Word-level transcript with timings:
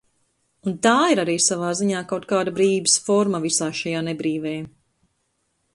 Un 0.69 0.77
tā 0.85 0.93
ir 1.15 1.21
arī 1.23 1.35
savā 1.47 1.69
ziņā 1.81 2.01
kaut 2.13 2.25
kāda 2.33 2.55
brīvības 2.59 2.97
forma 3.09 3.45
visā 3.45 3.71
šajā 3.83 4.05
nebrīvē. 4.11 4.57